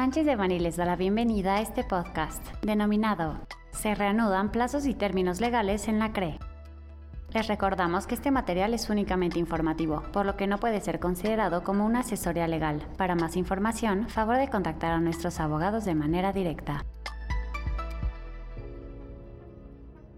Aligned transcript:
Sánchez 0.00 0.24
de 0.24 0.34
Bani 0.34 0.58
les 0.58 0.76
da 0.76 0.86
la 0.86 0.96
bienvenida 0.96 1.56
a 1.56 1.60
este 1.60 1.84
podcast, 1.84 2.42
denominado 2.62 3.38
Se 3.70 3.94
reanudan 3.94 4.50
plazos 4.50 4.86
y 4.86 4.94
términos 4.94 5.42
legales 5.42 5.88
en 5.88 5.98
la 5.98 6.14
CRE. 6.14 6.38
Les 7.34 7.46
recordamos 7.46 8.06
que 8.06 8.14
este 8.14 8.30
material 8.30 8.72
es 8.72 8.88
únicamente 8.88 9.38
informativo, 9.38 10.02
por 10.10 10.24
lo 10.24 10.38
que 10.38 10.46
no 10.46 10.56
puede 10.56 10.80
ser 10.80 11.00
considerado 11.00 11.62
como 11.64 11.84
una 11.84 12.00
asesoría 12.00 12.48
legal. 12.48 12.80
Para 12.96 13.14
más 13.14 13.36
información, 13.36 14.08
favor 14.08 14.38
de 14.38 14.48
contactar 14.48 14.92
a 14.92 15.00
nuestros 15.00 15.38
abogados 15.38 15.84
de 15.84 15.94
manera 15.94 16.32
directa. 16.32 16.86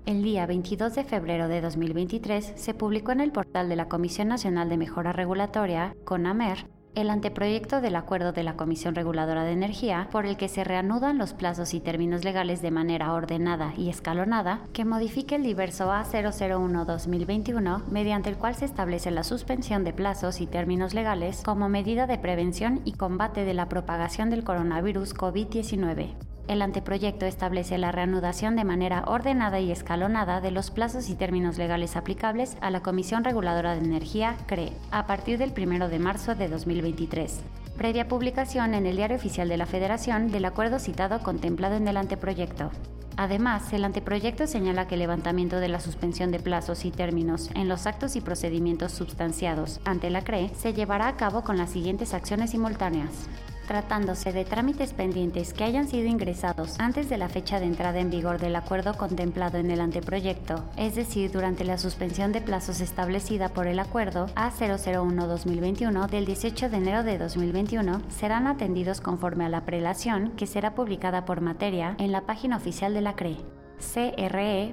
El 0.06 0.22
día 0.22 0.46
22 0.46 0.94
de 0.94 1.02
febrero 1.02 1.48
de 1.48 1.60
2023 1.60 2.52
se 2.54 2.74
publicó 2.74 3.10
en 3.10 3.20
el 3.20 3.32
portal 3.32 3.68
de 3.68 3.74
la 3.74 3.88
Comisión 3.88 4.28
Nacional 4.28 4.68
de 4.68 4.76
Mejora 4.76 5.10
Regulatoria, 5.10 5.96
CONAMER, 6.04 6.68
el 6.94 7.10
anteproyecto 7.10 7.80
del 7.80 7.96
acuerdo 7.96 8.32
de 8.32 8.42
la 8.42 8.56
Comisión 8.56 8.94
Reguladora 8.94 9.44
de 9.44 9.52
Energía 9.52 10.08
por 10.10 10.26
el 10.26 10.36
que 10.36 10.48
se 10.48 10.64
reanudan 10.64 11.18
los 11.18 11.32
plazos 11.32 11.74
y 11.74 11.80
términos 11.80 12.24
legales 12.24 12.60
de 12.62 12.70
manera 12.70 13.12
ordenada 13.12 13.72
y 13.76 13.88
escalonada 13.88 14.60
que 14.72 14.84
modifique 14.84 15.36
el 15.36 15.42
diverso 15.42 15.90
A001-2021 15.90 17.84
mediante 17.86 18.30
el 18.30 18.36
cual 18.36 18.54
se 18.54 18.66
establece 18.66 19.10
la 19.10 19.24
suspensión 19.24 19.84
de 19.84 19.92
plazos 19.92 20.40
y 20.40 20.46
términos 20.46 20.94
legales 20.94 21.42
como 21.44 21.68
medida 21.68 22.06
de 22.06 22.18
prevención 22.18 22.80
y 22.84 22.92
combate 22.92 23.44
de 23.44 23.54
la 23.54 23.68
propagación 23.68 24.30
del 24.30 24.44
coronavirus 24.44 25.14
COVID-19. 25.14 26.31
El 26.48 26.60
anteproyecto 26.62 27.24
establece 27.24 27.78
la 27.78 27.92
reanudación 27.92 28.56
de 28.56 28.64
manera 28.64 29.04
ordenada 29.06 29.60
y 29.60 29.70
escalonada 29.70 30.40
de 30.40 30.50
los 30.50 30.70
plazos 30.70 31.08
y 31.08 31.14
términos 31.14 31.56
legales 31.58 31.96
aplicables 31.96 32.56
a 32.60 32.70
la 32.70 32.80
Comisión 32.80 33.24
Reguladora 33.24 33.74
de 33.74 33.84
Energía, 33.84 34.36
CRE, 34.46 34.72
a 34.90 35.06
partir 35.06 35.38
del 35.38 35.52
1 35.56 35.88
de 35.88 35.98
marzo 35.98 36.34
de 36.34 36.48
2023 36.48 37.42
previa 37.76 38.06
publicación 38.06 38.74
en 38.74 38.86
el 38.86 38.96
Diario 38.96 39.16
Oficial 39.16 39.48
de 39.48 39.56
la 39.56 39.66
Federación 39.66 40.30
del 40.30 40.44
acuerdo 40.44 40.78
citado 40.78 41.20
contemplado 41.20 41.74
en 41.74 41.88
el 41.88 41.96
anteproyecto. 41.96 42.70
Además, 43.16 43.72
el 43.72 43.84
anteproyecto 43.84 44.46
señala 44.46 44.86
que 44.86 44.94
el 44.94 45.00
levantamiento 45.00 45.60
de 45.60 45.68
la 45.68 45.80
suspensión 45.80 46.30
de 46.30 46.40
plazos 46.40 46.84
y 46.84 46.90
términos 46.90 47.50
en 47.54 47.68
los 47.68 47.86
actos 47.86 48.16
y 48.16 48.20
procedimientos 48.20 48.92
substanciados 48.92 49.80
ante 49.84 50.10
la 50.10 50.22
CRE 50.22 50.50
se 50.56 50.72
llevará 50.72 51.08
a 51.08 51.16
cabo 51.16 51.42
con 51.42 51.58
las 51.58 51.70
siguientes 51.70 52.14
acciones 52.14 52.50
simultáneas 52.50 53.28
tratándose 53.66 54.32
de 54.32 54.44
trámites 54.44 54.92
pendientes 54.92 55.54
que 55.54 55.64
hayan 55.64 55.88
sido 55.88 56.06
ingresados 56.06 56.78
antes 56.78 57.08
de 57.08 57.18
la 57.18 57.28
fecha 57.28 57.60
de 57.60 57.66
entrada 57.66 58.00
en 58.00 58.10
vigor 58.10 58.38
del 58.38 58.56
acuerdo 58.56 58.94
contemplado 58.94 59.58
en 59.58 59.70
el 59.70 59.80
anteproyecto, 59.80 60.64
es 60.76 60.94
decir, 60.94 61.30
durante 61.30 61.64
la 61.64 61.78
suspensión 61.78 62.32
de 62.32 62.40
plazos 62.40 62.80
establecida 62.80 63.48
por 63.48 63.66
el 63.66 63.78
acuerdo 63.78 64.26
A001-2021 64.34 66.08
del 66.08 66.26
18 66.26 66.68
de 66.68 66.76
enero 66.76 67.02
de 67.02 67.18
2021, 67.18 68.02
serán 68.08 68.46
atendidos 68.46 69.00
conforme 69.00 69.44
a 69.44 69.48
la 69.48 69.64
prelación 69.64 70.32
que 70.36 70.46
será 70.46 70.74
publicada 70.74 71.24
por 71.24 71.40
materia 71.40 71.96
en 71.98 72.12
la 72.12 72.26
página 72.26 72.56
oficial 72.56 72.94
de 72.94 73.00
la 73.00 73.14
CRE, 73.14 73.36
cre.gov.mx. 73.78 74.72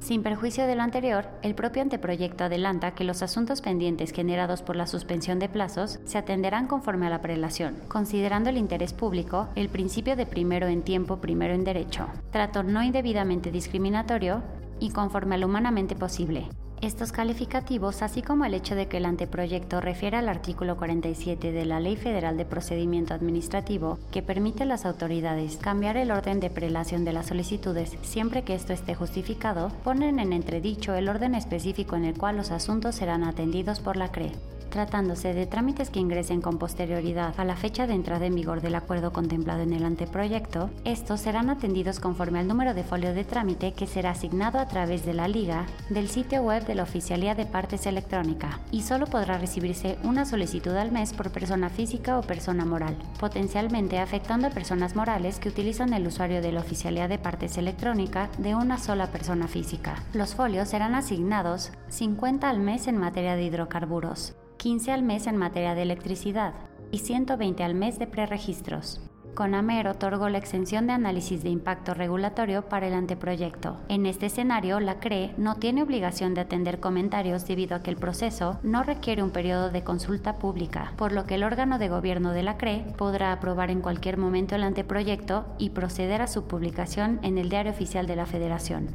Sin 0.00 0.22
perjuicio 0.22 0.66
de 0.66 0.76
lo 0.76 0.82
anterior, 0.82 1.28
el 1.42 1.54
propio 1.54 1.82
anteproyecto 1.82 2.44
adelanta 2.44 2.92
que 2.92 3.04
los 3.04 3.22
asuntos 3.22 3.60
pendientes 3.60 4.12
generados 4.12 4.62
por 4.62 4.76
la 4.76 4.86
suspensión 4.86 5.38
de 5.38 5.48
plazos 5.48 5.98
se 6.04 6.18
atenderán 6.18 6.66
conforme 6.66 7.06
a 7.06 7.10
la 7.10 7.20
prelación, 7.20 7.76
considerando 7.88 8.48
el 8.50 8.58
interés 8.58 8.92
público, 8.92 9.48
el 9.56 9.68
principio 9.68 10.14
de 10.16 10.24
primero 10.24 10.68
en 10.68 10.82
tiempo, 10.82 11.20
primero 11.20 11.52
en 11.52 11.64
derecho, 11.64 12.06
trato 12.30 12.62
no 12.62 12.82
indebidamente 12.82 13.50
discriminatorio 13.50 14.42
y 14.78 14.90
conforme 14.90 15.34
a 15.34 15.38
lo 15.38 15.46
humanamente 15.46 15.96
posible, 15.96 16.48
estos 16.80 17.12
calificativos, 17.12 18.02
así 18.02 18.22
como 18.22 18.44
el 18.44 18.54
hecho 18.54 18.74
de 18.74 18.86
que 18.86 18.98
el 18.98 19.04
anteproyecto 19.04 19.80
refiere 19.80 20.16
al 20.16 20.28
artículo 20.28 20.76
47 20.76 21.52
de 21.52 21.64
la 21.64 21.80
Ley 21.80 21.96
Federal 21.96 22.36
de 22.36 22.44
Procedimiento 22.44 23.14
Administrativo, 23.14 23.98
que 24.10 24.22
permite 24.22 24.62
a 24.62 24.66
las 24.66 24.84
autoridades 24.84 25.56
cambiar 25.56 25.96
el 25.96 26.10
orden 26.10 26.40
de 26.40 26.50
prelación 26.50 27.04
de 27.04 27.12
las 27.12 27.26
solicitudes 27.26 27.96
siempre 28.02 28.42
que 28.42 28.54
esto 28.54 28.72
esté 28.72 28.94
justificado, 28.94 29.70
ponen 29.84 30.18
en 30.18 30.32
entredicho 30.32 30.94
el 30.94 31.08
orden 31.08 31.34
específico 31.34 31.96
en 31.96 32.04
el 32.04 32.16
cual 32.16 32.36
los 32.36 32.50
asuntos 32.50 32.94
serán 32.94 33.24
atendidos 33.24 33.80
por 33.80 33.96
la 33.96 34.10
CRE 34.10 34.32
tratándose 34.68 35.34
de 35.34 35.46
trámites 35.46 35.90
que 35.90 36.00
ingresen 36.00 36.40
con 36.40 36.58
posterioridad 36.58 37.34
a 37.38 37.44
la 37.44 37.56
fecha 37.56 37.86
de 37.86 37.94
entrada 37.94 38.26
en 38.26 38.34
vigor 38.34 38.60
del 38.60 38.74
acuerdo 38.74 39.12
contemplado 39.12 39.62
en 39.62 39.72
el 39.72 39.84
anteproyecto, 39.84 40.70
estos 40.84 41.20
serán 41.20 41.50
atendidos 41.50 42.00
conforme 42.00 42.38
al 42.38 42.48
número 42.48 42.74
de 42.74 42.84
folio 42.84 43.14
de 43.14 43.24
trámite 43.24 43.72
que 43.72 43.86
será 43.86 44.10
asignado 44.10 44.58
a 44.58 44.68
través 44.68 45.04
de 45.04 45.14
la 45.14 45.28
liga 45.28 45.66
del 45.90 46.08
sitio 46.08 46.42
web 46.42 46.66
de 46.66 46.74
la 46.74 46.82
Oficialía 46.82 47.34
de 47.34 47.46
Partes 47.46 47.86
Electrónica 47.86 48.60
y 48.70 48.82
solo 48.82 49.06
podrá 49.06 49.38
recibirse 49.38 49.98
una 50.04 50.24
solicitud 50.24 50.74
al 50.76 50.92
mes 50.92 51.12
por 51.12 51.30
persona 51.30 51.68
física 51.68 52.18
o 52.18 52.22
persona 52.22 52.64
moral, 52.64 52.96
potencialmente 53.18 53.98
afectando 53.98 54.46
a 54.46 54.50
personas 54.50 54.96
morales 54.96 55.38
que 55.38 55.48
utilizan 55.48 55.92
el 55.92 56.06
usuario 56.06 56.42
de 56.42 56.52
la 56.52 56.60
Oficialía 56.60 57.08
de 57.08 57.18
Partes 57.18 57.58
Electrónica 57.58 58.30
de 58.38 58.54
una 58.54 58.78
sola 58.78 59.08
persona 59.08 59.48
física. 59.48 60.02
Los 60.12 60.34
folios 60.34 60.68
serán 60.68 60.94
asignados 60.94 61.72
50 61.88 62.48
al 62.48 62.60
mes 62.60 62.86
en 62.86 62.96
materia 62.96 63.36
de 63.36 63.44
hidrocarburos, 63.44 64.34
15 64.58 64.90
al 64.90 65.04
mes 65.04 65.28
en 65.28 65.36
materia 65.36 65.76
de 65.76 65.82
electricidad 65.82 66.52
y 66.90 66.98
120 66.98 67.62
al 67.62 67.76
mes 67.76 68.00
de 68.00 68.08
preregistros. 68.08 69.00
CONAMER 69.36 69.86
otorgó 69.86 70.28
la 70.28 70.38
exención 70.38 70.88
de 70.88 70.94
análisis 70.94 71.44
de 71.44 71.48
impacto 71.48 71.94
regulatorio 71.94 72.62
para 72.68 72.88
el 72.88 72.94
anteproyecto. 72.94 73.76
En 73.88 74.04
este 74.04 74.26
escenario, 74.26 74.80
la 74.80 74.98
CRE 74.98 75.32
no 75.38 75.54
tiene 75.54 75.84
obligación 75.84 76.34
de 76.34 76.40
atender 76.40 76.80
comentarios 76.80 77.46
debido 77.46 77.76
a 77.76 77.82
que 77.84 77.90
el 77.90 77.96
proceso 77.96 78.58
no 78.64 78.82
requiere 78.82 79.22
un 79.22 79.30
periodo 79.30 79.70
de 79.70 79.84
consulta 79.84 80.40
pública, 80.40 80.92
por 80.96 81.12
lo 81.12 81.24
que 81.24 81.36
el 81.36 81.44
órgano 81.44 81.78
de 81.78 81.88
gobierno 81.88 82.32
de 82.32 82.42
la 82.42 82.56
CRE 82.56 82.84
podrá 82.96 83.30
aprobar 83.30 83.70
en 83.70 83.80
cualquier 83.80 84.16
momento 84.16 84.56
el 84.56 84.64
anteproyecto 84.64 85.46
y 85.58 85.70
proceder 85.70 86.20
a 86.20 86.26
su 86.26 86.48
publicación 86.48 87.20
en 87.22 87.38
el 87.38 87.48
Diario 87.48 87.70
Oficial 87.70 88.08
de 88.08 88.16
la 88.16 88.26
Federación. 88.26 88.88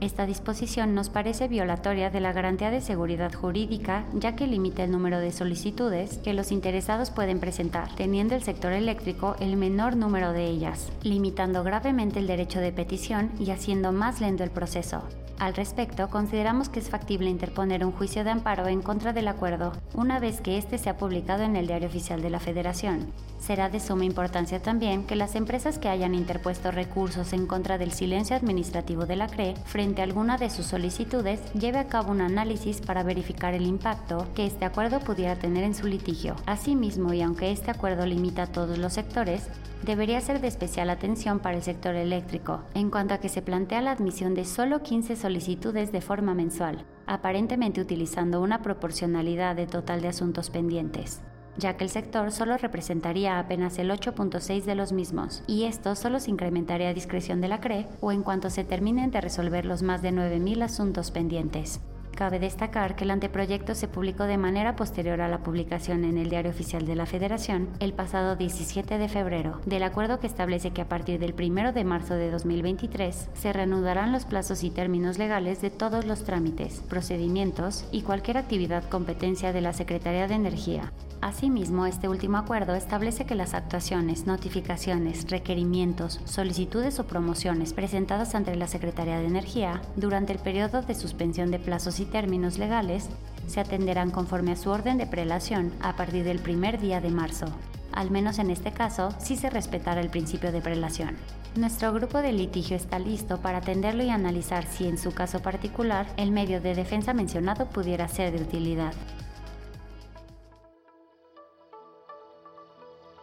Esta 0.00 0.24
disposición 0.24 0.94
nos 0.94 1.10
parece 1.10 1.48
violatoria 1.48 2.08
de 2.08 2.20
la 2.20 2.32
garantía 2.32 2.70
de 2.70 2.80
seguridad 2.80 3.32
jurídica, 3.34 4.04
ya 4.14 4.34
que 4.34 4.46
limita 4.46 4.84
el 4.84 4.90
número 4.90 5.20
de 5.20 5.32
solicitudes 5.32 6.18
que 6.18 6.32
los 6.32 6.52
interesados 6.52 7.10
pueden 7.10 7.38
presentar, 7.38 7.94
teniendo 7.96 8.34
el 8.34 8.42
sector 8.42 8.72
eléctrico 8.72 9.36
el 9.40 9.56
menor 9.56 9.96
número 9.96 10.32
de 10.32 10.46
ellas, 10.46 10.90
limitando 11.02 11.62
gravemente 11.64 12.18
el 12.18 12.26
derecho 12.26 12.60
de 12.60 12.72
petición 12.72 13.30
y 13.38 13.50
haciendo 13.50 13.92
más 13.92 14.20
lento 14.20 14.42
el 14.42 14.50
proceso. 14.50 15.02
Al 15.40 15.54
respecto, 15.54 16.10
consideramos 16.10 16.68
que 16.68 16.80
es 16.80 16.90
factible 16.90 17.30
interponer 17.30 17.82
un 17.82 17.92
juicio 17.92 18.24
de 18.24 18.30
amparo 18.30 18.68
en 18.68 18.82
contra 18.82 19.14
del 19.14 19.26
acuerdo 19.26 19.72
una 19.94 20.18
vez 20.18 20.42
que 20.42 20.58
éste 20.58 20.76
sea 20.76 20.98
publicado 20.98 21.44
en 21.44 21.56
el 21.56 21.66
Diario 21.66 21.88
Oficial 21.88 22.20
de 22.20 22.28
la 22.28 22.40
Federación, 22.40 23.10
Será 23.40 23.70
de 23.70 23.80
suma 23.80 24.04
importancia 24.04 24.60
también 24.60 25.04
que 25.06 25.16
las 25.16 25.34
empresas 25.34 25.78
que 25.78 25.88
hayan 25.88 26.14
interpuesto 26.14 26.70
recursos 26.70 27.32
en 27.32 27.46
contra 27.46 27.78
del 27.78 27.90
silencio 27.90 28.36
administrativo 28.36 29.06
de 29.06 29.16
la 29.16 29.28
CRE 29.28 29.54
frente 29.64 30.02
a 30.02 30.04
alguna 30.04 30.36
de 30.36 30.50
sus 30.50 30.66
solicitudes 30.66 31.40
lleve 31.54 31.78
a 31.78 31.86
cabo 31.86 32.12
un 32.12 32.20
análisis 32.20 32.82
para 32.82 33.02
verificar 33.02 33.54
el 33.54 33.66
impacto 33.66 34.26
que 34.34 34.44
este 34.44 34.66
acuerdo 34.66 35.00
pudiera 35.00 35.36
tener 35.36 35.64
en 35.64 35.74
su 35.74 35.86
litigio. 35.86 36.36
Asimismo, 36.44 37.14
y 37.14 37.22
aunque 37.22 37.50
este 37.50 37.70
acuerdo 37.70 38.04
limita 38.04 38.42
a 38.42 38.46
todos 38.46 38.76
los 38.76 38.92
sectores, 38.92 39.48
debería 39.82 40.20
ser 40.20 40.40
de 40.40 40.48
especial 40.48 40.90
atención 40.90 41.40
para 41.40 41.56
el 41.56 41.62
sector 41.62 41.94
eléctrico, 41.94 42.62
en 42.74 42.90
cuanto 42.90 43.14
a 43.14 43.18
que 43.18 43.28
se 43.28 43.42
plantea 43.42 43.80
la 43.80 43.92
admisión 43.92 44.34
de 44.34 44.44
solo 44.44 44.82
15 44.82 45.16
solicitudes 45.16 45.92
de 45.92 46.00
forma 46.00 46.34
mensual, 46.34 46.84
aparentemente 47.06 47.80
utilizando 47.80 48.40
una 48.40 48.62
proporcionalidad 48.62 49.56
de 49.56 49.66
total 49.66 50.00
de 50.00 50.08
asuntos 50.08 50.50
pendientes 50.50 51.22
ya 51.56 51.76
que 51.76 51.84
el 51.84 51.90
sector 51.90 52.32
solo 52.32 52.56
representaría 52.56 53.38
apenas 53.38 53.78
el 53.78 53.90
8.6 53.90 54.64
de 54.64 54.74
los 54.74 54.92
mismos, 54.92 55.42
y 55.46 55.64
esto 55.64 55.94
solo 55.94 56.18
se 56.18 56.30
incrementaría 56.30 56.88
a 56.88 56.94
discreción 56.94 57.40
de 57.40 57.48
la 57.48 57.60
CRE 57.60 57.86
o 58.00 58.12
en 58.12 58.22
cuanto 58.22 58.50
se 58.50 58.64
terminen 58.64 59.10
de 59.10 59.20
resolver 59.20 59.64
los 59.64 59.82
más 59.82 60.02
de 60.02 60.10
9.000 60.10 60.62
asuntos 60.62 61.10
pendientes. 61.10 61.80
Cabe 62.20 62.38
destacar 62.38 62.96
que 62.96 63.04
el 63.04 63.12
anteproyecto 63.12 63.74
se 63.74 63.88
publicó 63.88 64.24
de 64.24 64.36
manera 64.36 64.76
posterior 64.76 65.22
a 65.22 65.28
la 65.28 65.38
publicación 65.38 66.04
en 66.04 66.18
el 66.18 66.28
Diario 66.28 66.50
Oficial 66.50 66.84
de 66.84 66.94
la 66.94 67.06
Federación 67.06 67.70
el 67.80 67.94
pasado 67.94 68.36
17 68.36 68.98
de 68.98 69.08
febrero, 69.08 69.62
del 69.64 69.84
acuerdo 69.84 70.20
que 70.20 70.26
establece 70.26 70.70
que 70.72 70.82
a 70.82 70.88
partir 70.90 71.18
del 71.18 71.32
1 71.32 71.72
de 71.72 71.82
marzo 71.82 72.16
de 72.16 72.30
2023 72.30 73.30
se 73.32 73.52
reanudarán 73.54 74.12
los 74.12 74.26
plazos 74.26 74.64
y 74.64 74.70
términos 74.70 75.16
legales 75.16 75.62
de 75.62 75.70
todos 75.70 76.04
los 76.04 76.22
trámites, 76.24 76.82
procedimientos 76.90 77.86
y 77.90 78.02
cualquier 78.02 78.36
actividad 78.36 78.84
competencia 78.90 79.54
de 79.54 79.62
la 79.62 79.72
Secretaría 79.72 80.28
de 80.28 80.34
Energía, 80.34 80.92
Asimismo, 81.20 81.84
este 81.84 82.08
último 82.08 82.38
acuerdo 82.38 82.74
establece 82.74 83.26
que 83.26 83.34
las 83.34 83.52
actuaciones, 83.52 84.26
notificaciones, 84.26 85.30
requerimientos, 85.30 86.18
solicitudes 86.24 86.98
o 86.98 87.06
promociones 87.06 87.74
presentadas 87.74 88.34
ante 88.34 88.56
la 88.56 88.66
Secretaría 88.66 89.18
de 89.18 89.26
Energía 89.26 89.82
durante 89.96 90.32
el 90.32 90.38
periodo 90.38 90.80
de 90.80 90.94
suspensión 90.94 91.50
de 91.50 91.58
plazos 91.58 92.00
y 92.00 92.06
términos 92.10 92.58
legales 92.58 93.08
se 93.46 93.60
atenderán 93.60 94.10
conforme 94.10 94.52
a 94.52 94.56
su 94.56 94.70
orden 94.70 94.98
de 94.98 95.06
prelación 95.06 95.72
a 95.80 95.96
partir 95.96 96.24
del 96.24 96.38
primer 96.38 96.80
día 96.80 97.00
de 97.00 97.10
marzo, 97.10 97.46
al 97.92 98.10
menos 98.10 98.38
en 98.38 98.50
este 98.50 98.72
caso 98.72 99.10
si 99.18 99.36
se 99.36 99.50
respetará 99.50 100.00
el 100.00 100.10
principio 100.10 100.52
de 100.52 100.60
prelación. 100.60 101.16
Nuestro 101.56 101.92
grupo 101.92 102.18
de 102.18 102.32
litigio 102.32 102.76
está 102.76 102.98
listo 102.98 103.40
para 103.40 103.58
atenderlo 103.58 104.04
y 104.04 104.10
analizar 104.10 104.64
si 104.66 104.86
en 104.86 104.98
su 104.98 105.12
caso 105.12 105.40
particular 105.40 106.06
el 106.16 106.30
medio 106.30 106.60
de 106.60 106.74
defensa 106.74 107.12
mencionado 107.12 107.66
pudiera 107.66 108.06
ser 108.06 108.32
de 108.32 108.42
utilidad. 108.42 108.92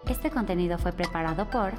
Este 0.10 0.30
contenido 0.30 0.78
fue 0.78 0.92
preparado 0.92 1.50
por 1.50 1.72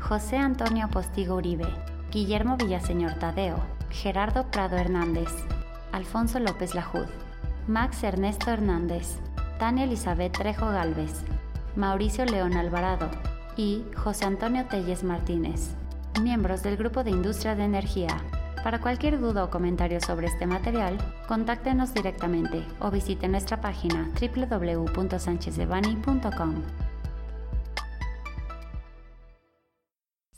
José 0.00 0.36
Antonio 0.36 0.88
Postigo 0.88 1.36
Uribe, 1.36 1.66
Guillermo 2.10 2.56
Villaseñor 2.56 3.14
Tadeo, 3.14 3.58
Gerardo 3.90 4.50
Prado 4.50 4.76
Hernández, 4.76 5.28
Alfonso 5.96 6.38
López 6.38 6.74
Lajud, 6.74 7.06
Max 7.66 8.04
Ernesto 8.04 8.50
Hernández, 8.50 9.16
Tania 9.58 9.84
Elizabeth 9.84 10.36
Trejo 10.36 10.66
Galvez, 10.66 11.22
Mauricio 11.74 12.26
León 12.26 12.52
Alvarado 12.52 13.08
y 13.56 13.82
José 13.96 14.26
Antonio 14.26 14.66
Telles 14.66 15.02
Martínez, 15.02 15.70
miembros 16.20 16.62
del 16.62 16.76
Grupo 16.76 17.02
de 17.02 17.12
Industria 17.12 17.54
de 17.54 17.64
Energía. 17.64 18.14
Para 18.62 18.82
cualquier 18.82 19.18
duda 19.18 19.44
o 19.44 19.50
comentario 19.50 19.98
sobre 20.02 20.26
este 20.26 20.46
material, 20.46 20.98
contáctenos 21.26 21.94
directamente 21.94 22.62
o 22.78 22.90
visite 22.90 23.26
nuestra 23.26 23.62
página 23.62 24.10
www.sanchezdevani.com. 24.20 26.85